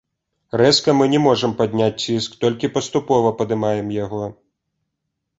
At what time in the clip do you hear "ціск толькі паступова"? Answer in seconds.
2.05-3.29